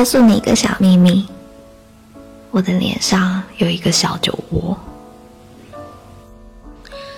[0.00, 1.28] 告诉你一个小秘密，
[2.52, 4.74] 我的脸上有一个小酒窝。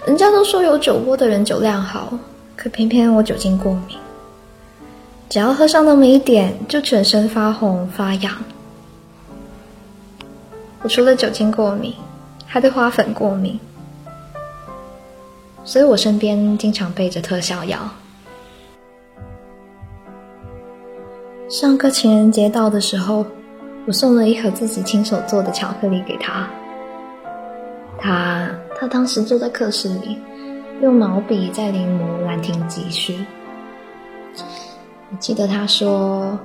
[0.04, 2.12] 人家都说有酒窝的人酒量好，
[2.56, 3.96] 可偏偏我酒精过敏，
[5.28, 8.34] 只要喝上那么一点，就全身发红发痒。
[10.82, 11.94] 我除了酒精过敏，
[12.48, 13.60] 还对花粉过敏，
[15.64, 17.78] 所以我身边经常备着特效药。
[21.52, 23.26] 上个情人节到的时候，
[23.86, 26.48] 我送了一盒自己亲手做的巧克力给他。
[27.98, 30.18] 他他当时坐在课室里，
[30.80, 33.12] 用毛笔在临摹《兰亭集序》。
[35.10, 36.38] 我记得他说，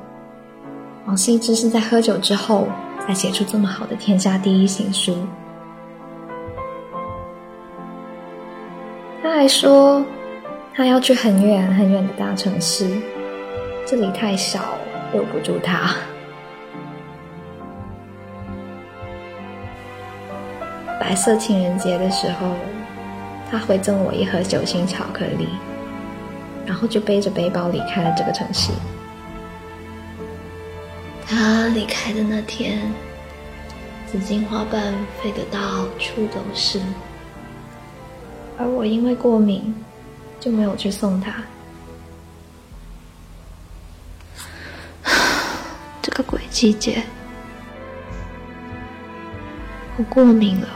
[1.06, 2.68] 王羲之是在喝酒之后
[3.08, 5.16] 才写出这么好的天下第一行书。
[9.24, 10.04] 他还说，
[10.76, 12.86] 他要去很远很远的大城市，
[13.86, 14.60] 这里太小，
[15.14, 15.94] 留不住他。
[21.00, 22.56] 白色情人节的时候，
[23.50, 25.48] 他回赠我一盒酒心巧克力，
[26.66, 28.72] 然后就背着背包离开了这个城市。
[31.26, 32.82] 他离开的那天，
[34.06, 36.82] 紫荆花瓣飞得到处都是，
[38.58, 39.74] 而我因为过敏，
[40.40, 41.34] 就没有去送他。
[46.18, 47.04] 个鬼季节，
[49.98, 50.68] 我过敏了。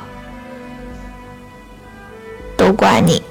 [2.56, 3.24] 都怪你。